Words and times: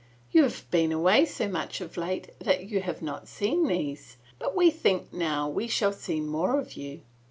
"You 0.31 0.41
have 0.41 0.65
been 0.71 0.91
away 0.91 1.25
so 1.27 1.47
much 1.47 1.79
of 1.79 1.95
late 1.95 2.31
that 2.39 2.65
you 2.67 2.81
have 2.81 3.03
not 3.03 3.27
seen 3.27 3.67
these, 3.67 4.17
but 4.39 4.55
we 4.55 4.71
think 4.71 5.13
now 5.13 5.47
we 5.47 5.67
shall 5.67 5.93
see 5.93 6.19
more 6.19 6.57
of 6.59 6.73
you." 6.73 7.01